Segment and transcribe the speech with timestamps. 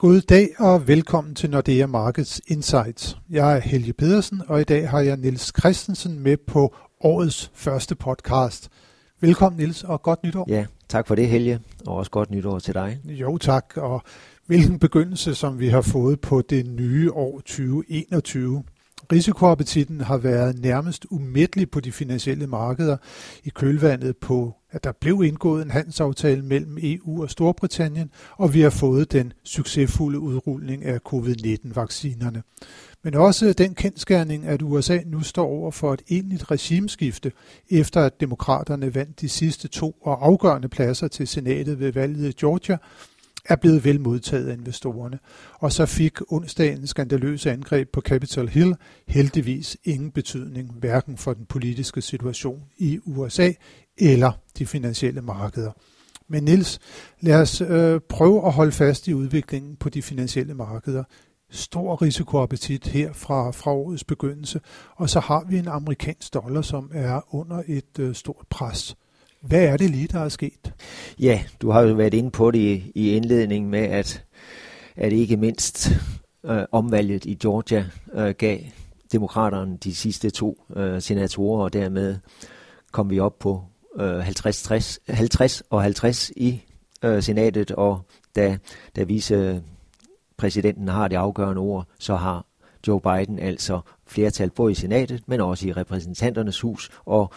[0.00, 3.18] God dag og velkommen til Nordea Markets Insights.
[3.30, 7.94] Jeg er Helge Pedersen, og i dag har jeg Nils Christensen med på årets første
[7.94, 8.68] podcast.
[9.20, 10.46] Velkommen Nils, og godt nytår.
[10.48, 13.00] Ja, tak for det Helge, og også godt nytår til dig.
[13.04, 14.02] Jo tak, og
[14.46, 18.64] hvilken begyndelse som vi har fået på det nye år 2021.
[19.12, 22.96] Risikoappetitten har været nærmest umættelig på de finansielle markeder
[23.44, 28.60] i kølvandet på, at der blev indgået en handelsaftale mellem EU og Storbritannien, og vi
[28.60, 32.42] har fået den succesfulde udrulning af covid-19-vaccinerne.
[33.02, 37.32] Men også den kendskærning, at USA nu står over for et egentligt regimeskifte,
[37.70, 42.36] efter at demokraterne vandt de sidste to og afgørende pladser til senatet ved valget i
[42.40, 42.78] Georgia,
[43.48, 45.18] er blevet vel modtaget af investorerne.
[45.54, 48.74] Og så fik onsdagens skandaløse angreb på Capitol Hill
[49.08, 53.52] heldigvis ingen betydning, hverken for den politiske situation i USA
[53.96, 55.72] eller de finansielle markeder.
[56.28, 56.78] Men Nils,
[57.20, 61.04] lad os øh, prøve at holde fast i udviklingen på de finansielle markeder.
[61.50, 64.60] Stor risikoappetit her fra, fra årets begyndelse,
[64.96, 68.96] og så har vi en amerikansk dollar, som er under et øh, stort pres.
[69.48, 70.72] Hvad er det lige, der er sket?
[71.18, 74.24] Ja, du har jo været inde på det i, i indledningen med, at,
[74.96, 75.90] at ikke mindst
[76.44, 78.58] øh, omvalget i Georgia øh, gav
[79.12, 82.16] demokraterne de sidste to øh, senatorer, og dermed
[82.92, 83.64] kom vi op på
[84.00, 86.62] øh, 50, 60, 50 og 50 i
[87.04, 88.00] øh, senatet, og
[88.36, 88.58] da,
[88.96, 92.46] da vicepræsidenten har det afgørende ord, så har
[92.88, 97.32] Joe Biden altså flertal både i senatet, men også i repræsentanternes hus, og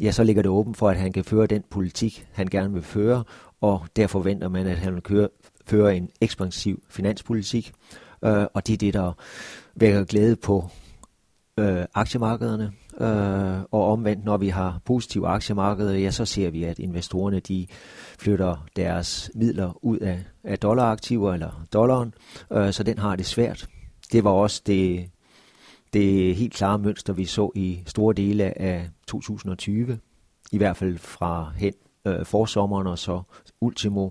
[0.00, 2.82] ja, så ligger det åben for, at han kan føre den politik, han gerne vil
[2.82, 3.24] føre,
[3.60, 5.28] og der forventer man, at han vil køre,
[5.66, 7.72] føre en ekspansiv finanspolitik,
[8.24, 9.12] øh, og det er det, der
[9.74, 10.68] vækker glæde på
[11.58, 16.78] øh, aktiemarkederne, øh, og omvendt, når vi har positive aktiemarkeder, ja, så ser vi, at
[16.78, 17.66] investorerne de
[18.18, 22.14] flytter deres midler ud af, af dollaraktiver eller dollaren,
[22.52, 23.66] øh, så den har det svært.
[24.12, 25.10] Det var også det
[25.94, 29.98] det helt klare mønster, vi så i store dele af 2020,
[30.52, 31.74] i hvert fald fra hen
[32.04, 33.22] øh, forsommeren og så
[33.60, 34.10] ultimo,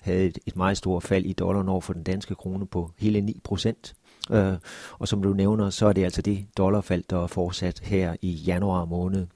[0.00, 3.20] havde et, et meget stort fald i dollaren over for den danske krone på hele
[3.20, 3.94] 9 procent.
[4.30, 4.54] Øh,
[4.98, 8.30] og som du nævner, så er det altså det dollarfald, der er fortsat her i
[8.30, 9.26] januar måned.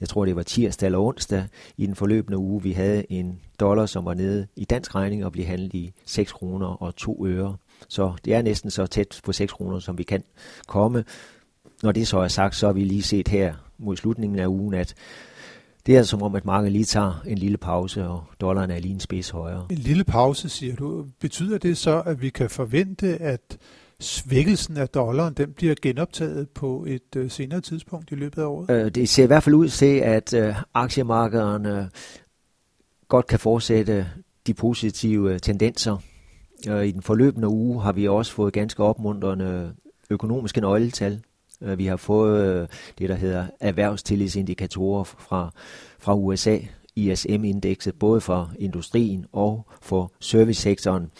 [0.00, 1.44] Jeg tror, det var tirsdag eller onsdag
[1.76, 5.32] i den forløbende uge, vi havde en dollar, som var nede i dansk regning og
[5.32, 7.56] blev handlet i 6 kroner og 2 øre.
[7.88, 10.24] Så det er næsten så tæt på 6 kroner, som vi kan
[10.66, 11.04] komme.
[11.82, 14.74] Når det så er sagt, så har vi lige set her mod slutningen af ugen,
[14.74, 14.94] at
[15.86, 18.94] det er som om, at markedet lige tager en lille pause, og dollaren er lige
[18.94, 19.66] en spids højere.
[19.70, 21.06] En lille pause, siger du.
[21.20, 23.58] Betyder det så, at vi kan forvente, at
[24.00, 28.70] svækkelsen af dollaren den bliver genoptaget på et øh, senere tidspunkt i løbet af året?
[28.70, 31.90] Øh, det ser i hvert fald ud til, at øh, aktiemarkederne
[33.08, 34.06] godt kan fortsætte
[34.46, 35.96] de positive tendenser.
[36.68, 39.74] Øh, I den forløbende uge har vi også fået ganske opmuntrende
[40.10, 41.20] økonomiske nøgletal.
[41.62, 45.50] Øh, vi har fået øh, det, der hedder erhvervstillidsindikatorer fra,
[45.98, 46.58] fra USA,
[46.96, 51.10] ISM-indekset, både for industrien og for servicesektoren.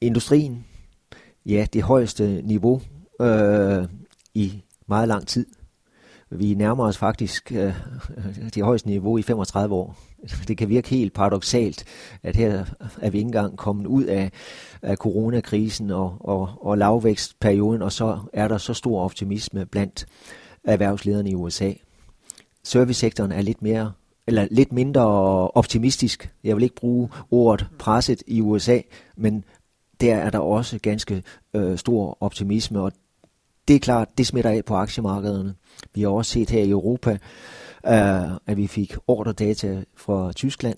[0.00, 0.64] Industrien,
[1.46, 2.80] ja, det højeste niveau
[3.20, 3.84] øh,
[4.34, 5.46] i meget lang tid.
[6.30, 7.74] Vi nærmer os faktisk øh,
[8.54, 10.09] det højeste niveau i 35 år.
[10.48, 11.84] Det kan virke helt paradoxalt,
[12.22, 12.64] at her
[13.00, 14.30] er vi ikke engang kommet ud af,
[14.82, 20.06] af coronakrisen og, og, og lavvækstperioden, og så er der så stor optimisme blandt
[20.64, 21.72] erhvervslederne i USA.
[22.62, 23.92] Servicesektoren er lidt mere
[24.26, 25.02] eller lidt mindre
[25.48, 26.30] optimistisk.
[26.44, 28.80] Jeg vil ikke bruge ordet presset i USA,
[29.16, 29.44] men
[30.00, 31.22] der er der også ganske
[31.54, 32.92] øh, stor optimisme, og
[33.68, 35.54] det er klart, det smitter af på aktiemarkederne.
[35.94, 37.18] Vi har også set her i Europa,
[37.86, 40.76] øh, at vi fik ordredata fra Tyskland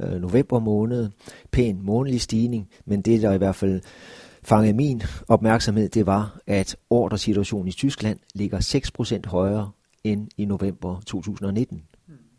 [0.00, 1.10] øh, november måned.
[1.50, 3.80] Pæn månedlig stigning, men det der i hvert fald
[4.42, 9.70] fangede min opmærksomhed, det var, at ordersituationen i Tyskland ligger 6% højere
[10.04, 11.82] end i november 2019.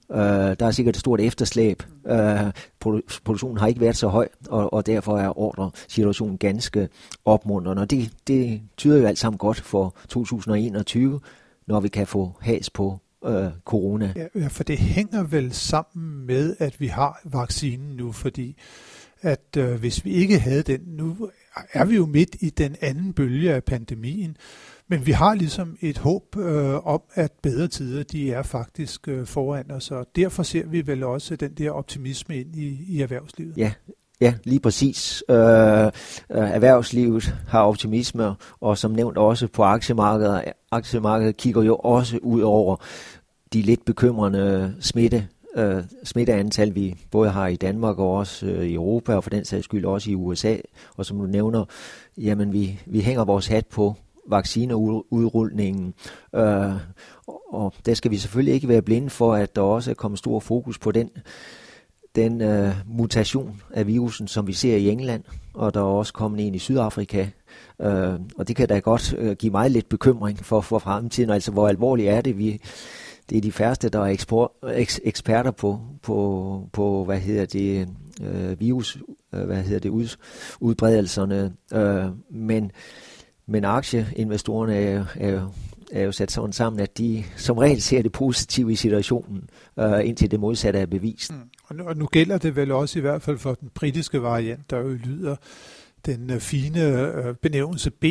[0.09, 0.24] Uh, øh,
[0.59, 1.84] der er sikkert et stort efterslæb.
[2.06, 2.47] Uh,
[2.85, 6.90] produ- produktionen har ikke været så høj, og, og derfor er ordersituationen ganske
[7.26, 7.82] opmuntrende.
[7.82, 11.20] Og det, det tyder jo alt sammen godt for 2021,
[11.67, 14.14] når vi kan få has på uh, corona.
[14.35, 18.58] Ja, for det hænger vel sammen med, at vi har vaccinen nu, fordi
[19.22, 21.29] at uh, hvis vi ikke havde den, nu
[21.73, 24.37] er vi jo midt i den anden bølge af pandemien,
[24.87, 29.25] men vi har ligesom et håb øh, om, at bedre tider de er faktisk øh,
[29.25, 33.58] foran os, og derfor ser vi vel også den der optimisme ind i, i erhvervslivet.
[33.58, 33.73] Ja,
[34.22, 35.23] Ja, lige præcis.
[35.29, 35.91] Øh, øh,
[36.29, 40.43] erhvervslivet har optimisme, og som nævnt også på aktiemarkedet.
[40.72, 42.75] Aktiemarkedet kigger jo også ud over
[43.53, 45.28] de lidt bekymrende smitte
[45.58, 49.46] øh, smitteantal, vi både har i Danmark og også øh, i Europa, og for den
[49.46, 50.55] sags skyld også i USA.
[50.97, 51.66] Og som du nævner,
[52.17, 53.96] jamen vi, vi hænger vores hat på
[54.29, 55.93] vaccineudrulningen.
[56.35, 56.73] Øh,
[57.49, 60.40] og der skal vi selvfølgelig ikke være blinde for, at der også er kommet stor
[60.40, 61.09] fokus på den,
[62.17, 65.23] den øh, mutation af virusen, som vi ser i England,
[65.53, 67.28] og der er også kommet en i Sydafrika.
[67.81, 71.52] Øh, og det kan da godt øh, give mig lidt bekymring for, for fremtiden, altså
[71.52, 72.61] hvor alvorligt er det, vi
[73.29, 77.90] det er de færreste, der er ekspor, eks, eksperter på, på, på, hvad hedder det,
[78.22, 78.97] øh, virus,
[79.34, 80.17] øh, hvad hedder det, ud,
[80.59, 81.53] udbredelserne.
[81.73, 82.72] Øh, men,
[83.46, 85.53] men aktieinvestorerne er, er,
[85.91, 89.49] er jo sat sådan sammen, at de som regel ser det positive i situationen,
[89.79, 91.34] øh, indtil det modsatte er bevist.
[91.34, 91.49] Mm.
[91.67, 94.69] Og, nu, og nu gælder det vel også i hvert fald for den britiske variant,
[94.69, 95.35] der jo lyder
[96.05, 98.05] den øh, fine øh, benævnelse B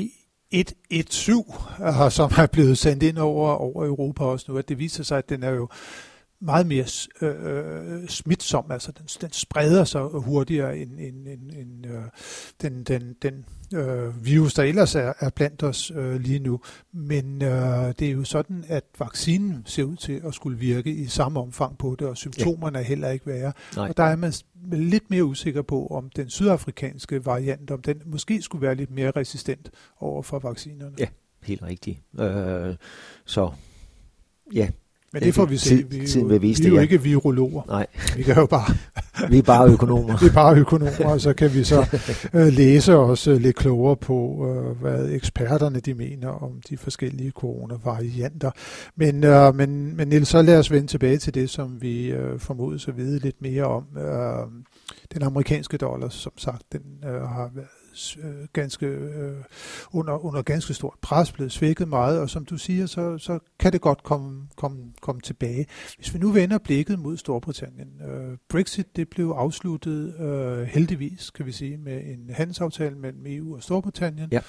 [0.51, 5.05] 117, øh, som er blevet sendt ind over, over Europa også nu, at det viser
[5.05, 5.69] sig, at den er jo
[6.41, 6.85] meget mere
[7.23, 12.03] øh, smitsom, altså den, den spreder sig hurtigere end, end, end, end øh,
[12.63, 13.45] den, den, den
[13.75, 16.61] øh, virus, der ellers er, er blandt os øh, lige nu.
[16.93, 21.07] Men øh, det er jo sådan, at vaccinen ser ud til at skulle virke i
[21.07, 22.85] samme omfang på det, og symptomerne ja.
[22.85, 23.53] er heller ikke værre.
[23.77, 23.89] Nej.
[23.89, 24.33] Og der er man
[24.73, 29.11] lidt mere usikker på, om den sydafrikanske variant, om den måske skulle være lidt mere
[29.11, 30.95] resistent over for vaccinerne.
[30.99, 31.07] Ja,
[31.43, 32.03] helt rigtigt.
[32.21, 32.75] Øh,
[33.25, 33.51] så
[34.55, 34.69] ja,
[35.13, 35.75] men det får vi se.
[35.91, 37.63] Vi, er jo, vi er jo ikke virologer.
[37.69, 37.87] Nej.
[38.17, 38.75] Vi kan jo bare...
[39.31, 40.19] vi er bare økonomer.
[40.23, 41.99] vi er bare økonomer, og så kan vi så
[42.35, 47.31] uh, læse os uh, lidt klogere på, uh, hvad eksperterne de mener om de forskellige
[47.31, 48.51] coronavarianter.
[48.97, 49.21] Men,
[49.57, 52.97] men, men Niels, så lad os vende tilbage til det, som vi uh, formodes at
[52.97, 53.85] vide lidt mere om.
[55.15, 57.86] Den amerikanske dollar, som sagt, den har været
[58.23, 59.37] øh, ganske øh,
[59.93, 63.73] under, under ganske stort pres, blevet svækket meget, og som du siger, så, så kan
[63.73, 65.67] det godt komme, komme, komme tilbage.
[65.97, 67.89] Hvis vi nu vender blikket mod Storbritannien.
[68.09, 73.57] Øh, Brexit det blev afsluttet øh, heldigvis, kan vi sige, med en handelsaftale mellem EU
[73.57, 74.29] og Storbritannien.
[74.33, 74.41] Ja.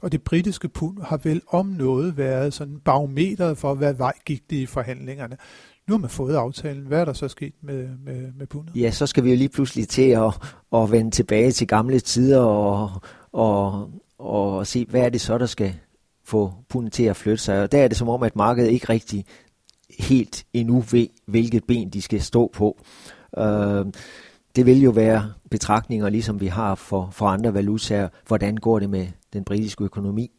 [0.00, 4.50] Og det britiske pund har vel om noget været sådan barometeret for, hvad vej gik
[4.50, 5.36] det i forhandlingerne.
[5.88, 6.86] Nu har man fået aftalen.
[6.86, 8.76] Hvad er der så sket med, med, med pundet?
[8.76, 10.34] Ja, så skal vi jo lige pludselig til at,
[10.74, 12.90] at vende tilbage til gamle tider og,
[13.32, 15.74] og, og se, hvad er det så, der skal
[16.24, 17.62] få pundet til at flytte sig.
[17.62, 19.24] Og der er det som om, at markedet ikke rigtig
[19.98, 22.78] helt endnu ved, hvilket ben de skal stå på.
[23.38, 23.86] Øh,
[24.56, 28.08] det vil jo være betragtninger, ligesom vi har for, for andre valutaer.
[28.26, 30.30] Hvordan går det med den britiske økonomi?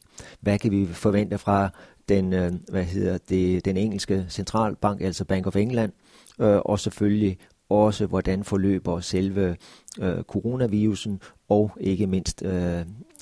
[0.42, 1.70] Hvad kan vi forvente fra
[2.10, 5.92] den, øh, hvad hedder det, den engelske centralbank, altså Bank of England,
[6.40, 7.38] øh, og selvfølgelig
[7.70, 9.56] også, hvordan forløber selve
[10.00, 12.80] øh, coronavirusen og ikke mindst øh,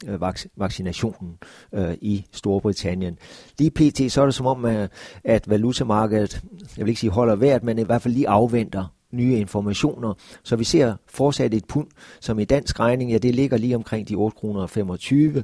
[0.07, 1.37] øh vac- vaccinationen
[1.73, 3.17] øh, i Storbritannien.
[3.59, 4.11] Lige pt.
[4.11, 4.91] så er det som om, at,
[5.23, 6.41] at valutamarkedet,
[6.77, 10.13] jeg vil ikke sige holder værd, men i hvert fald lige afventer nye informationer.
[10.43, 11.87] Så vi ser fortsat et pund,
[12.19, 15.43] som i dansk regning, ja, det ligger lige omkring de 8,25 kroner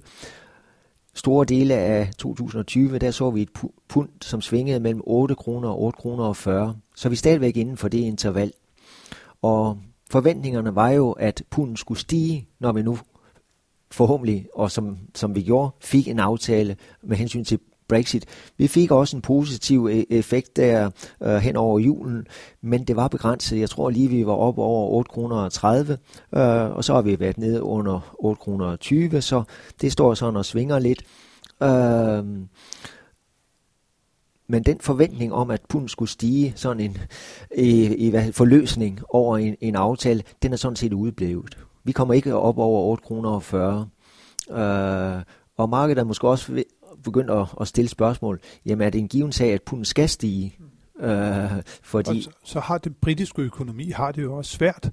[1.13, 3.49] store dele af 2020, der så vi et
[3.87, 6.75] pund, som svingede mellem 8 kroner og 8 kroner og 40.
[6.95, 8.53] Så vi er stadigvæk inden for det interval.
[9.41, 9.77] Og
[10.11, 12.97] forventningerne var jo, at punden skulle stige, når vi nu
[13.91, 17.59] forhåbentlig, og som, som vi gjorde, fik en aftale med hensyn til
[17.91, 18.25] Brexit.
[18.57, 20.89] Vi fik også en positiv e- effekt der
[21.23, 22.27] øh, hen over julen,
[22.61, 23.59] men det var begrænset.
[23.59, 25.97] Jeg tror lige, vi var op over 8 kroner 30,
[26.35, 29.43] øh, og så har vi været nede under 8 kroner 20, så
[29.81, 31.03] det står sådan og svinger lidt.
[31.63, 32.25] Øh,
[34.47, 36.97] men den forventning om, at pund skulle stige sådan en
[37.57, 41.57] i, i hvad, forløsning over en, en aftale, den er sådan set udeblevet.
[41.83, 43.87] Vi kommer ikke op over 8 kroner og 40.
[44.51, 45.23] Øh,
[45.57, 46.63] og markedet er måske også
[47.03, 50.57] begyndt at, at stille spørgsmål, jamen er det en given sag, at punden skal stige?
[50.99, 51.51] Øh,
[51.83, 52.21] fordi...
[52.21, 54.91] så, så har den britiske økonomi har det jo også svært,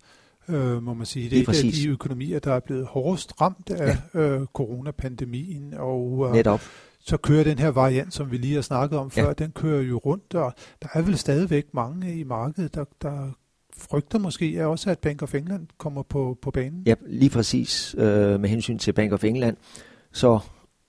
[0.49, 1.31] øh, må man sige.
[1.31, 4.21] Det er, det er de økonomier, der er blevet hårdest ramt af ja.
[4.21, 5.75] øh, coronapandemien.
[5.75, 6.61] Og, øh, Netop.
[7.01, 9.33] Så kører den her variant, som vi lige har snakket om før, ja.
[9.33, 13.31] den kører jo rundt, og der er vel stadigvæk mange i markedet, der, der
[13.79, 16.83] frygter måske også, at Bank of England kommer på, på banen.
[16.87, 19.57] Ja, lige præcis øh, med hensyn til Bank of England,
[20.13, 20.39] så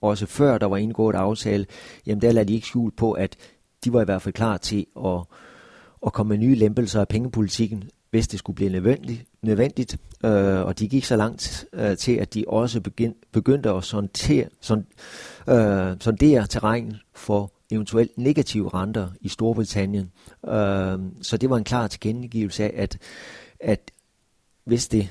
[0.00, 1.66] også før der var indgået aftale,
[2.06, 3.36] jamen der lader de ikke skjul på, at
[3.84, 5.20] de var i hvert fald klar til at,
[6.06, 9.24] at komme med nye lempelser af pengepolitikken, hvis det skulle blive nødvendigt.
[9.42, 9.96] nødvendigt.
[10.24, 14.48] Øh, og de gik så langt øh, til, at de også begynd, begyndte at sondere,
[14.60, 14.84] sond,
[15.48, 20.10] øh, sondere terræn for eventuelt negative renter i Storbritannien.
[20.46, 22.98] Øh, så det var en klar tilkendegivelse af, at,
[23.60, 23.90] at
[24.64, 25.08] hvis det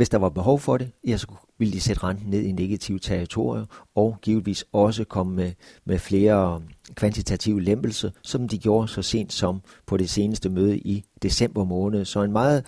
[0.00, 1.26] hvis der var behov for det, ja, så
[1.58, 3.64] ville de sætte renten ned i negative territorier,
[3.94, 5.52] og givetvis også komme med,
[5.84, 6.62] med flere
[6.94, 12.04] kvantitative lempelser, som de gjorde så sent som på det seneste møde i december måned.
[12.04, 12.64] Så en meget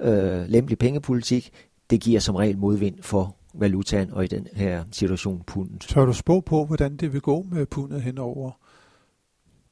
[0.00, 1.50] øh, lempelig pengepolitik,
[1.90, 5.80] det giver som regel modvind for valutaen, og i den her situation pundet.
[5.80, 8.50] Tør du spå på, hvordan det vil gå med pundet henover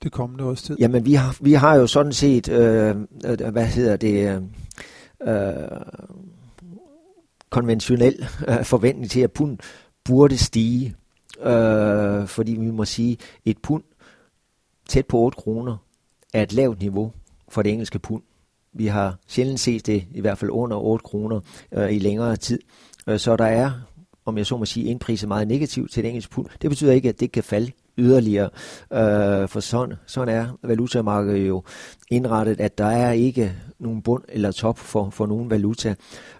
[0.02, 0.76] det kommende års tid?
[0.78, 4.42] Jamen, vi har, vi har jo sådan set, øh, øh hvad hedder det,
[5.22, 5.32] øh,
[7.50, 9.58] konventionel øh, forventning til, at pund
[10.04, 10.94] burde stige.
[11.42, 13.82] Øh, fordi vi må sige, et pund
[14.88, 15.76] tæt på 8 kroner
[16.34, 17.12] er et lavt niveau
[17.48, 18.22] for det engelske pund.
[18.72, 21.40] Vi har sjældent set det, i hvert fald under 8 kroner
[21.72, 22.58] øh, i længere tid.
[23.06, 23.70] Øh, så der er,
[24.24, 26.46] om jeg så må sige, indpriset meget negativt til det engelske pund.
[26.62, 28.50] Det betyder ikke, at det kan falde yderligere,
[28.92, 31.62] øh, for sådan, sådan er valutamarkedet jo
[32.10, 35.94] indrettet, at der er ikke nogen bund eller top for, for nogen valuta.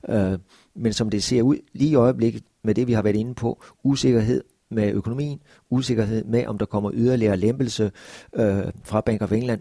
[0.08, 0.38] Øh,
[0.78, 3.62] men som det ser ud lige i øjeblikket med det, vi har været inde på,
[3.82, 7.90] usikkerhed med økonomien, usikkerhed med, om der kommer yderligere lempelse
[8.37, 9.61] øh, fra Bank of England,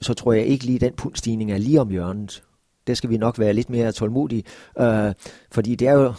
[0.00, 2.42] så tror jeg ikke lige, den pundstigning er lige om hjørnet.
[2.86, 4.44] Det skal vi nok være lidt mere tålmodige,
[4.80, 5.12] øh,
[5.50, 6.12] fordi det er jo,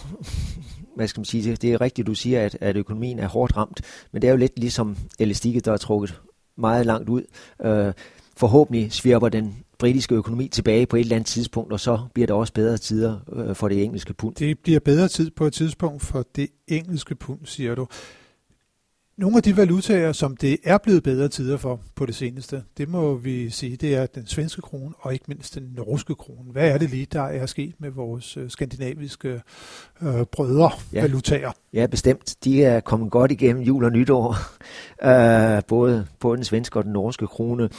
[0.95, 3.81] hvad skal man sige, det er rigtigt, du siger, at, at økonomien er hårdt ramt,
[4.11, 6.21] men det er jo lidt ligesom elastikket, der er trukket
[6.57, 7.23] meget langt ud.
[7.61, 7.93] Øh,
[8.37, 12.33] forhåbentlig svirper den britiske økonomi tilbage på et eller andet tidspunkt, og så bliver der
[12.33, 14.35] også bedre tider øh, for det engelske pund.
[14.35, 17.87] Det bliver bedre tid på et tidspunkt for det engelske pund, siger du.
[19.19, 22.89] Nogle af de valutaer, som det er blevet bedre tider for på det seneste, det
[22.89, 26.51] må vi sige, det er den svenske krone og ikke mindst den norske krone.
[26.51, 29.41] Hvad er det lige, der er sket med vores øh, skandinaviske
[30.01, 31.01] øh, brødre ja.
[31.01, 31.51] valutaer?
[31.73, 32.35] Ja, bestemt.
[32.43, 34.35] De er kommet godt igennem jul og nytår,
[35.09, 37.69] øh, både på den svenske og den norske krone.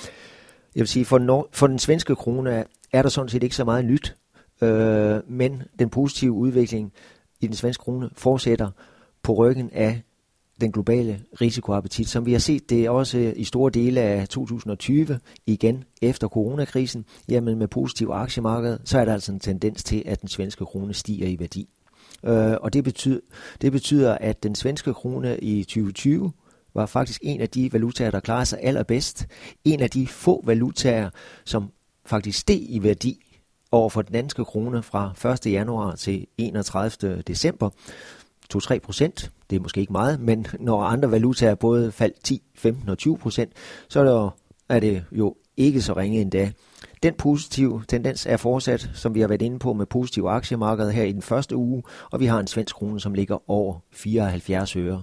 [0.74, 3.64] Jeg vil sige, for, nor- for den svenske krone er der sådan set ikke så
[3.64, 4.16] meget nyt,
[4.62, 6.92] øh, men den positive udvikling
[7.40, 8.70] i den svenske krone fortsætter
[9.22, 10.02] på ryggen af
[10.60, 15.84] den globale risikoappetit, som vi har set det også i store dele af 2020, igen
[16.02, 20.28] efter coronakrisen, jamen med positiv aktiemarked, så er der altså en tendens til, at den
[20.28, 21.68] svenske krone stiger i værdi.
[22.24, 23.20] Øh, og det betyder,
[23.60, 26.32] det betyder, at den svenske krone i 2020
[26.74, 29.26] var faktisk en af de valutaer, der klarede sig allerbedst.
[29.64, 31.10] En af de få valutaer,
[31.44, 31.70] som
[32.06, 33.38] faktisk steg i værdi
[33.72, 35.52] over for den danske krone fra 1.
[35.52, 37.22] januar til 31.
[37.22, 37.70] december.
[38.54, 42.88] 2-3 procent, det er måske ikke meget, men når andre valutaer både faldt 10, 15
[42.88, 43.52] og 20 procent,
[43.88, 44.30] så er det, jo,
[44.68, 46.52] er det jo ikke så ringe endda.
[47.02, 51.04] Den positive tendens er fortsat, som vi har været inde på med positive aktiemarkeder her
[51.04, 55.02] i den første uge, og vi har en svensk krone, som ligger over 74 øre.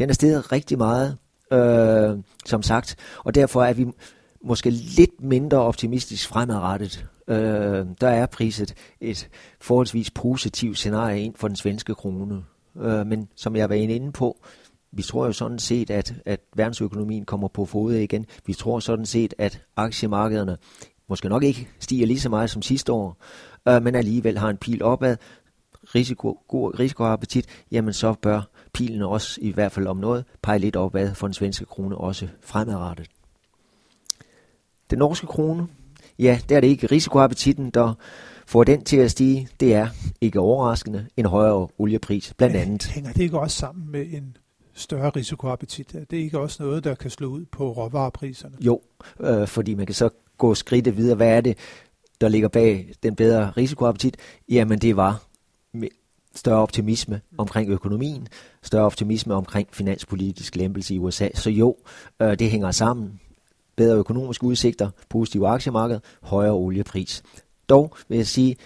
[0.00, 1.18] Den er steget rigtig meget,
[1.52, 3.86] øh, som sagt, og derfor er vi
[4.44, 7.06] måske lidt mindre optimistisk fremadrettet.
[7.28, 9.28] Øh, der er priset et
[9.60, 12.44] forholdsvis positivt scenarie ind for den svenske krone.
[12.80, 14.36] Øh, men som jeg var inde på,
[14.92, 18.26] vi tror jo sådan set, at, at verdensøkonomien kommer på fod igen.
[18.46, 20.56] Vi tror sådan set, at aktiemarkederne
[21.08, 23.16] måske nok ikke stiger lige så meget som sidste år,
[23.68, 25.16] øh, men alligevel har en pil opad,
[25.94, 28.42] risiko, god risikoappetit, jamen så bør
[28.72, 32.28] pilen også i hvert fald om noget pege lidt opad for den svenske krone også
[32.40, 33.08] fremadrettet.
[34.90, 35.66] Den norske krone,
[36.18, 37.94] ja, der er det ikke risikoappetitten, der
[38.46, 39.48] får den til at stige.
[39.60, 39.88] Det er
[40.20, 42.86] ikke overraskende en højere oliepris, blandt andet.
[42.86, 44.36] Hænger det ikke også sammen med en
[44.74, 45.94] større risikoappetit?
[45.94, 48.56] Er det ikke også noget, der kan slå ud på råvarepriserne?
[48.60, 48.80] Jo,
[49.20, 51.16] øh, fordi man kan så gå skridtet videre.
[51.16, 51.58] Hvad er det,
[52.20, 54.16] der ligger bag den bedre risikoappetit?
[54.48, 55.22] Jamen det var
[56.34, 58.28] større optimisme omkring økonomien,
[58.62, 61.28] større optimisme omkring finanspolitisk lempelse i USA.
[61.34, 61.76] Så jo,
[62.22, 63.20] øh, det hænger sammen.
[63.76, 67.22] Bedre økonomiske udsigter, positive aktiemarked, højere oliepris.
[67.68, 68.56] Dog vil jeg sige,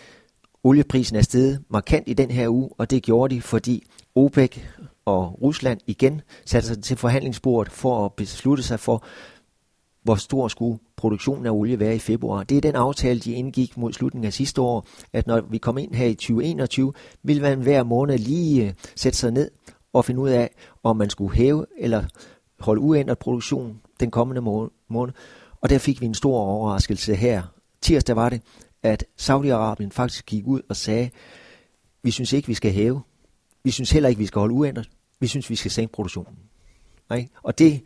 [0.65, 4.59] olieprisen er steget markant i den her uge, og det gjorde de, fordi OPEC
[5.05, 9.05] og Rusland igen satte sig til forhandlingsbordet for at beslutte sig for,
[10.03, 12.45] hvor stor skulle produktionen af olie være i februar.
[12.45, 15.79] Det er den aftale, de indgik mod slutningen af sidste år, at når vi kom
[15.79, 16.93] ind her i 2021,
[17.23, 19.51] ville man hver måned lige øh, sætte sig ned
[19.93, 20.51] og finde ud af,
[20.83, 22.05] om man skulle hæve eller
[22.61, 24.41] holde uændret produktion den kommende
[24.89, 25.15] måned.
[25.61, 27.43] Og der fik vi en stor overraskelse her.
[27.83, 28.43] Tirsdag var det,
[28.83, 31.11] at Saudi-Arabien faktisk gik ud og sagde,
[32.03, 33.01] vi synes ikke, vi skal hæve.
[33.65, 34.91] Vi synes heller ikke, vi skal holde uændret.
[35.21, 36.39] Vi synes, vi skal sænke produktionen.
[37.43, 37.83] Og det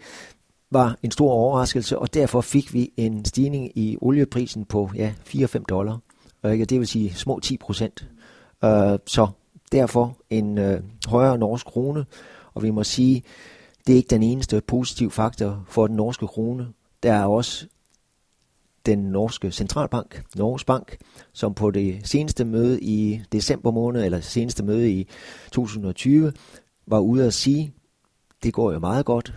[0.71, 5.65] var en stor overraskelse, og derfor fik vi en stigning i olieprisen på ja, 4-5
[5.69, 5.99] dollar.
[6.45, 8.09] Øh, det vil sige små 10 procent.
[8.65, 9.29] Øh, så
[9.73, 12.07] derfor en øh, højere norsk krone,
[12.55, 13.23] og vi må sige,
[13.87, 16.69] det er ikke den eneste positive faktor for den norske krone.
[17.03, 17.67] Der er også
[18.87, 20.97] den norske centralbank, Norges Bank,
[21.33, 25.09] som på det seneste møde i december måned, eller seneste møde i
[25.53, 26.33] 2020,
[26.87, 27.73] var ude at sige,
[28.43, 29.35] det går jo meget godt,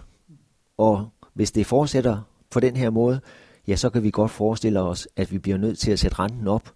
[0.78, 3.22] og hvis det fortsætter på den her måde,
[3.68, 6.48] ja, så kan vi godt forestille os, at vi bliver nødt til at sætte renten
[6.48, 6.72] op,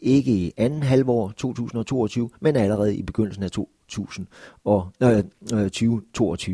[0.00, 4.26] ikke i anden halvår 2022, men allerede i begyndelsen af 2022.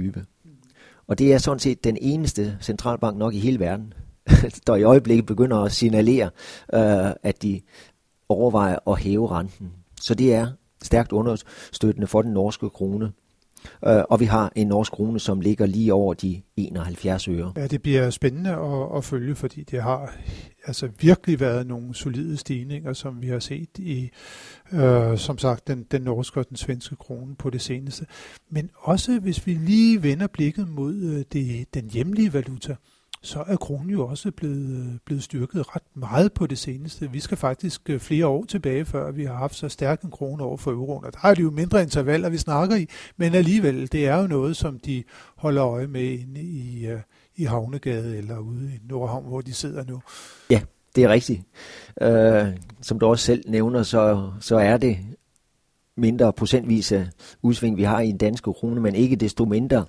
[0.06, 0.24] Øh,
[1.06, 3.92] og det er sådan set den eneste centralbank nok i hele verden,
[4.66, 6.30] der i øjeblikket begynder at signalere,
[6.74, 7.60] øh, at de
[8.28, 9.72] overvejer at hæve renten.
[10.00, 10.48] Så det er
[10.82, 13.12] stærkt understøttende for den norske krone.
[13.86, 17.52] Øh, og vi har en norsk krone, som ligger lige over de 71 øre.
[17.56, 20.14] Ja, det bliver spændende at, at følge, fordi det har
[20.66, 24.10] altså virkelig været nogle solide stigninger, som vi har set i,
[24.72, 28.06] øh, som sagt, den, den norske og den svenske krone på det seneste.
[28.50, 32.76] Men også hvis vi lige vender blikket mod øh, det, den hjemlige valuta,
[33.22, 37.10] så er kronen jo også blevet, øh, blevet styrket ret meget på det seneste.
[37.10, 40.44] Vi skal faktisk øh, flere år tilbage, før vi har haft så stærk en krone
[40.44, 41.04] over for euroen.
[41.04, 44.26] Og der er det jo mindre intervaller, vi snakker i, men alligevel, det er jo
[44.26, 45.04] noget, som de
[45.36, 47.00] holder øje med inde i, øh,
[47.36, 50.02] i Havnegade eller ude i Nordhavn, hvor de sidder nu.
[50.50, 50.60] Ja,
[50.96, 51.42] det er rigtigt.
[52.00, 52.46] Øh,
[52.82, 54.98] som du også selv nævner, så, så er det
[55.96, 57.10] mindre procentvise
[57.42, 59.84] udsving, vi har i en dansk krone, men ikke desto mindre,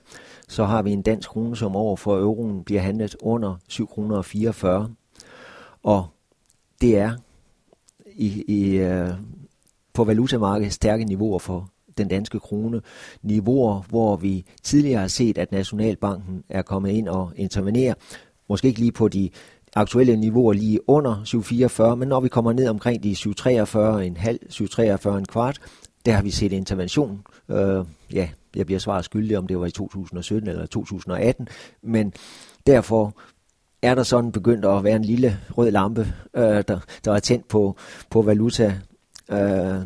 [0.48, 4.22] så har vi en dansk krone, som over for euroen bliver handlet under 7 kroner
[4.22, 4.90] 44.
[5.84, 6.08] Og
[6.82, 7.12] det er
[8.16, 9.10] i, i, øh,
[9.94, 12.82] på valutamarkedet stærke niveauer for den danske krone.
[13.22, 17.94] Niveauer, hvor vi tidligere har set, at Nationalbanken er kommet ind og intervenerer.
[18.50, 19.30] Måske ikke lige på de
[19.76, 24.40] aktuelle niveauer lige under 744, men når vi kommer ned omkring de 743, en halv,
[24.50, 25.60] 743 en kvart,
[26.06, 27.22] der har vi set intervention.
[27.50, 31.48] Øh, ja, jeg bliver svaret skyldig, om det var i 2017 eller 2018,
[31.82, 32.14] men
[32.68, 33.18] derfor
[33.82, 37.48] er der sådan begyndt at være en lille rød lampe, øh, der, der er tændt
[37.48, 37.78] på,
[38.10, 38.80] på valuta
[39.32, 39.82] øh,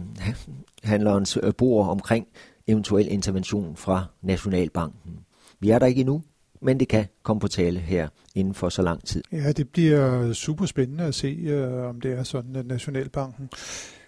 [0.84, 2.28] handlerens øh, bord omkring
[2.68, 5.20] eventuel intervention fra Nationalbanken.
[5.60, 6.24] Vi er der ikke endnu,
[6.62, 9.24] men det kan komme på tale her inden for så lang tid.
[9.32, 13.50] Ja, det bliver super spændende at se, øh, om det er sådan, at Nationalbanken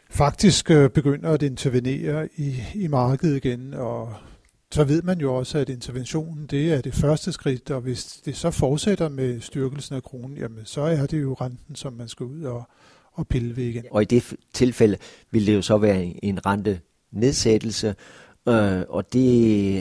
[0.09, 4.13] faktisk øh, begynder at intervenere i, i markedet igen, og
[4.73, 8.37] så ved man jo også, at interventionen det er det første skridt, og hvis det
[8.37, 12.25] så fortsætter med styrkelsen af kronen, jamen så er det jo renten, som man skal
[12.25, 12.63] ud og,
[13.13, 13.83] og pille ved igen.
[13.91, 14.97] Og i det tilfælde
[15.31, 16.79] vil det jo så være en rente
[17.11, 17.95] nedsættelse,
[18.49, 19.77] øh, og det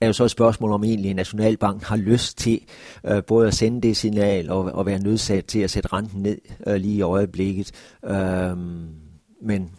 [0.00, 2.60] er jo så et spørgsmål om egentlig Nationalbanken har lyst til
[3.04, 6.38] øh, både at sende det signal og, og være nødsat til at sætte renten ned
[6.66, 7.70] øh, lige i øjeblikket.
[8.04, 8.56] Øh,
[9.42, 9.70] men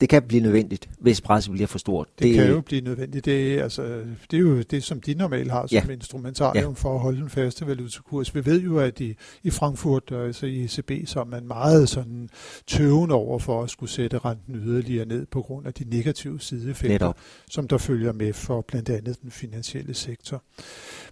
[0.00, 2.08] det kan blive nødvendigt, hvis presset bliver for stort.
[2.18, 3.24] Det, det kan jo blive nødvendigt.
[3.24, 3.82] Det, altså,
[4.30, 5.92] det er jo det, som de normalt har som ja.
[5.92, 6.74] instrumentarium ja.
[6.76, 8.34] for at holde den faste valutakurs.
[8.34, 12.28] Vi ved jo, at i, i Frankfurt, altså i ECB, så er man meget sådan
[12.66, 17.12] tøvende over for at skulle sætte renten yderligere ned på grund af de negative sideeffekter,
[17.50, 20.42] som der følger med for blandt andet den finansielle sektor.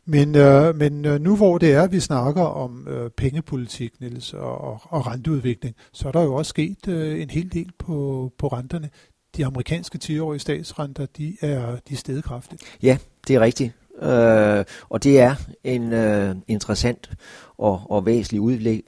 [0.05, 4.35] Men, øh, men øh, nu hvor det er, at vi snakker om øh, pengepolitik, Niels,
[4.35, 8.49] og, og, renteudvikling, så er der jo også sket øh, en hel del på, på
[8.73, 8.91] renterne.
[9.37, 12.63] De amerikanske 10-årige statsrenter, de er, de er steget kraftigt.
[12.83, 13.73] Ja, det er rigtigt.
[14.03, 17.11] Øh, og det er en øh, interessant
[17.59, 18.41] og, og væsentlig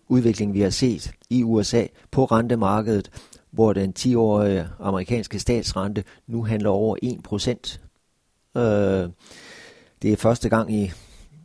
[0.09, 3.11] udvikling, vi har set i USA på rentemarkedet,
[3.51, 6.97] hvor den 10-årige amerikanske statsrente nu handler over
[8.55, 8.61] 1%.
[8.61, 9.11] Øh,
[10.03, 10.93] det er første gang i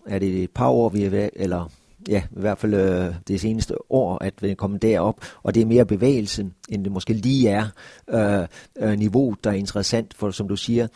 [0.06, 1.70] er det et par år, vi er eller
[2.08, 5.62] ja, i hvert fald øh, det seneste år, at vi er kommet derop, og det
[5.62, 7.66] er mere bevægelsen, end det måske lige er
[8.10, 10.88] øh, øh, niveau, der er interessant, for som du siger,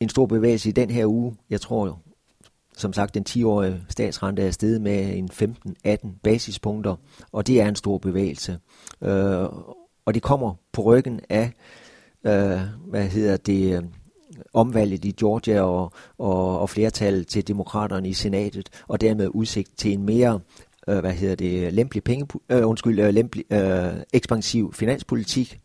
[0.00, 2.02] en stor bevægelse i den her uge, jeg tror
[2.76, 5.30] som sagt, den 10-årige statsrente er steget med en
[5.86, 6.96] 15-18 basispunkter,
[7.32, 8.58] og det er en stor bevægelse.
[9.02, 9.44] Øh,
[10.04, 11.52] og det kommer på ryggen af,
[12.26, 13.82] øh, hvad hedder det, øh,
[14.52, 19.92] omvalget i Georgia og, og, og flertal til demokraterne i senatet, og dermed udsigt til
[19.92, 20.40] en mere
[20.88, 25.58] øh, hvad hedder det, lempelig penge, øh, undskyld, øh, lempelig, øh, ekspansiv finanspolitik.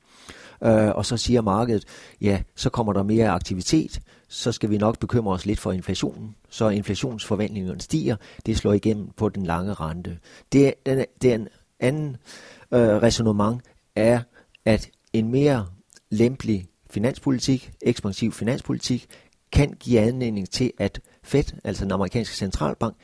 [0.63, 1.85] Øh, og så siger markedet,
[2.21, 6.35] ja, så kommer der mere aktivitet, så skal vi nok bekymre os lidt for inflationen.
[6.49, 10.17] Så inflationsforventningerne stiger, det slår igennem på den lange rente.
[10.51, 11.47] Det, den, den
[11.79, 12.17] anden
[12.71, 13.61] øh, resonemang
[13.95, 14.19] er,
[14.65, 15.65] at en mere
[16.09, 16.65] lempelig
[16.97, 19.07] finanspolitik, ekspansiv finanspolitik,
[19.51, 22.95] kan give anledning til, at Fed, altså den amerikanske centralbank,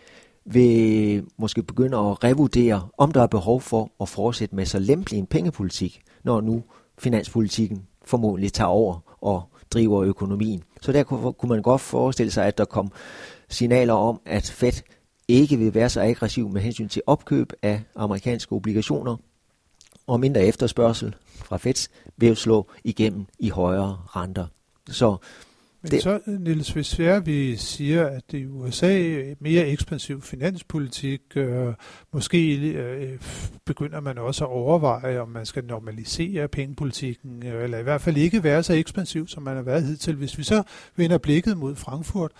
[0.45, 5.19] vil måske begynde at revurdere, om der er behov for at fortsætte med så lempelig
[5.19, 6.63] en pengepolitik, når nu
[6.97, 10.63] finanspolitikken formodentlig tager over og driver økonomien.
[10.81, 12.91] Så der kunne man godt forestille sig, at der kom
[13.49, 14.81] signaler om, at Fed
[15.27, 19.17] ikke vil være så aggressiv med hensyn til opkøb af amerikanske obligationer,
[20.07, 24.47] og mindre efterspørgsel fra Feds vil slå igennem i højere renter.
[24.89, 25.17] Så
[25.83, 26.03] men det.
[26.03, 31.73] så, Niels, hvis vi siger, at det i USA mere ekspansiv finanspolitik, øh,
[32.13, 33.19] måske øh,
[33.65, 38.17] begynder man også at overveje, om man skal normalisere pengepolitikken, øh, eller i hvert fald
[38.17, 40.15] ikke være så ekspansiv, som man har været hidtil.
[40.15, 40.63] Hvis vi så
[40.95, 42.31] vender blikket mod Frankfurt,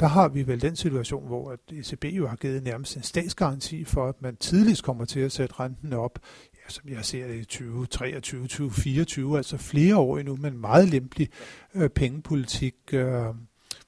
[0.00, 3.84] der har vi vel den situation, hvor at ECB jo har givet nærmest en statsgaranti
[3.84, 6.18] for, at man tidligst kommer til at sætte renten op
[6.68, 11.28] som jeg ser det i 2023, 2024, altså flere år endnu, men meget lempelig
[11.74, 12.74] øh, pengepolitik.
[12.92, 13.24] Øh,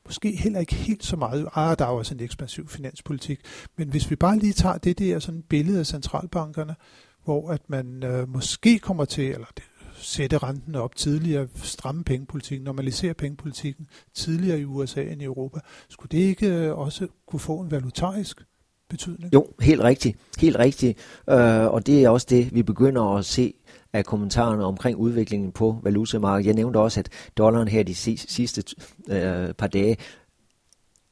[0.07, 1.49] måske heller ikke helt så meget.
[1.55, 3.41] Ah, der er også en ekspansiv finanspolitik.
[3.77, 6.77] Men hvis vi bare lige tager det der sådan billede af centralbankerne,
[7.25, 9.65] hvor at man øh, måske kommer til, eller det,
[9.95, 15.61] sætte renten op tidligere, stramme pengepolitikken, normalisere pengepolitikken tidligere i USA end i Europa.
[15.89, 18.43] Skulle det ikke øh, også kunne få en valutarisk
[18.89, 19.35] betydning.
[19.35, 20.19] Jo, helt rigtigt.
[20.39, 20.99] Helt rigtigt.
[21.31, 23.55] Øh, og det er også det, vi begynder at se
[23.93, 26.47] af kommentarerne omkring udviklingen på valutamarkedet.
[26.47, 28.65] Jeg nævnte også, at dollaren her de sidste
[29.09, 29.97] øh, par dage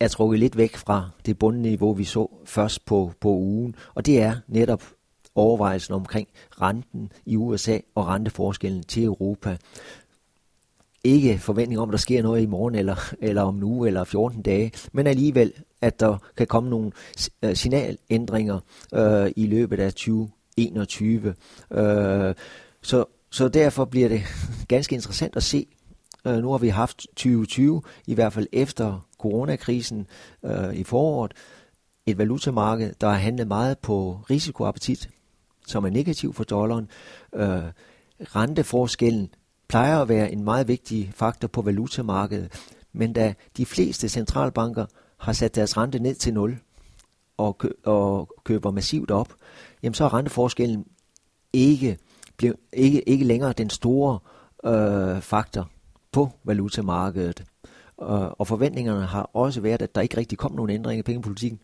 [0.00, 3.74] er trukket lidt væk fra det bundniveau, vi så først på, på ugen.
[3.94, 4.82] Og det er netop
[5.34, 6.28] overvejelsen omkring
[6.60, 9.56] renten i USA og renteforskellen til Europa
[11.06, 14.42] ikke forventning om, at der sker noget i morgen, eller, eller om nu, eller 14
[14.42, 15.52] dage, men alligevel,
[15.86, 16.92] at der kan komme nogle
[17.42, 18.60] øh, signalændringer
[18.94, 21.34] øh, i løbet af 2021.
[21.70, 22.34] Øh,
[22.82, 24.22] så, så derfor bliver det
[24.68, 25.66] ganske interessant at se.
[26.26, 30.06] Øh, nu har vi haft 2020, i hvert fald efter coronakrisen
[30.44, 31.32] øh, i foråret,
[32.06, 35.08] et valutamarked, der har handlet meget på risikoappetit,
[35.66, 36.88] som er negativ for dollaren.
[37.34, 37.62] Øh,
[38.20, 39.28] renteforskellen
[39.68, 42.52] plejer at være en meget vigtig faktor på valutamarkedet,
[42.92, 44.86] men da de fleste centralbanker
[45.18, 46.58] har sat deres rente ned til 0
[47.36, 49.34] og, kø- og køber massivt op,
[49.82, 50.84] jamen så er renteforskellen
[51.52, 51.98] ikke,
[52.36, 54.18] blev, ikke, ikke længere den store
[54.64, 55.70] øh, faktor
[56.12, 57.44] på valutamarkedet.
[57.96, 61.60] Og, og forventningerne har også været, at der ikke rigtig kom nogen ændring i pengepolitikken.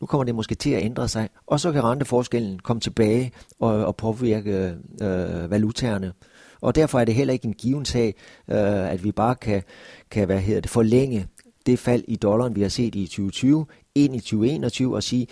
[0.00, 3.86] Nu kommer det måske til at ændre sig, og så kan renteforskellen komme tilbage og,
[3.86, 6.12] og påvirke øh, valutaerne.
[6.60, 8.14] Og derfor er det heller ikke en given sag,
[8.48, 9.62] øh, at vi bare kan,
[10.10, 11.28] kan hvad hedder det, forlænge
[11.66, 15.26] det fald i dollaren, vi har set i 2020, ind i 2021 og sige,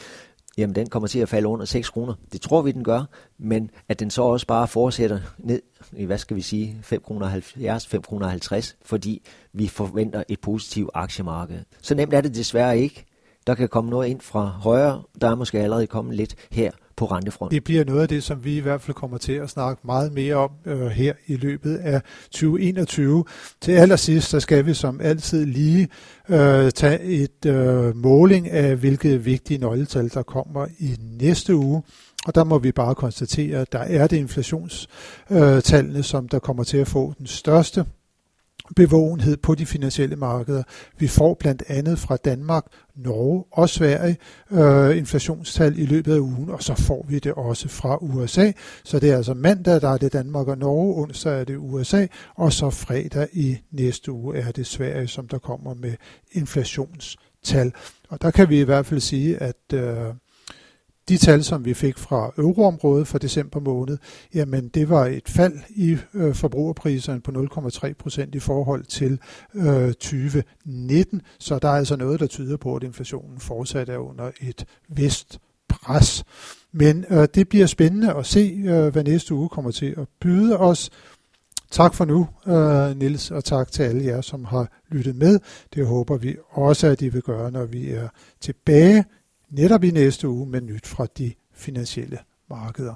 [0.59, 2.14] jamen den kommer til at falde under 6 kroner.
[2.33, 3.05] Det tror vi, den gør,
[3.38, 5.62] men at den så også bare fortsætter ned
[5.97, 10.40] i, hvad skal vi sige, 5 kroner 70, 5 kroner 50, fordi vi forventer et
[10.40, 11.59] positivt aktiemarked.
[11.83, 13.05] Så nemt er det desværre ikke.
[13.47, 17.07] Der kan komme noget ind fra højre, der er måske allerede kommet lidt her på
[17.07, 17.55] rentefronten.
[17.55, 20.13] Det bliver noget af det, som vi i hvert fald kommer til at snakke meget
[20.13, 23.25] mere om øh, her i løbet af 2021.
[23.61, 25.89] Til allersidst, så skal vi som altid lige
[26.29, 31.83] øh, tage et øh, måling af, hvilke vigtige nøgletal, der kommer i næste uge.
[32.27, 36.77] Og der må vi bare konstatere, at der er det inflationstallene, som der kommer til
[36.77, 37.85] at få den største
[38.77, 40.62] bevågenhed på de finansielle markeder.
[40.98, 42.64] Vi får blandt andet fra Danmark,
[42.96, 44.16] Norge og Sverige
[44.50, 48.53] øh, inflationstal i løbet af ugen, og så får vi det også fra USA.
[48.85, 52.07] Så det er altså mandag, der er det Danmark og Norge, onsdag er det USA,
[52.35, 55.94] og så fredag i næste uge er det Sverige, som der kommer med
[56.33, 57.72] inflationstal.
[58.09, 60.14] Og der kan vi i hvert fald sige, at øh,
[61.09, 63.99] de tal, som vi fik fra euroområdet for december måned,
[64.35, 69.19] jamen det var et fald i øh, forbrugerpriserne på 0,3 procent i forhold til
[69.55, 71.23] øh, 2019.
[71.38, 75.38] Så der er altså noget, der tyder på, at inflationen fortsat er under et vist
[75.69, 76.25] pres.
[76.73, 80.57] Men øh, det bliver spændende at se, øh, hvad næste uge kommer til at byde
[80.57, 80.90] os.
[81.71, 85.38] Tak for nu, øh, Nils, og tak til alle jer, som har lyttet med.
[85.75, 88.09] Det håber vi også, at I vil gøre, når vi er
[88.40, 89.05] tilbage
[89.51, 92.19] netop i næste uge med nyt fra de finansielle
[92.51, 92.95] markeder.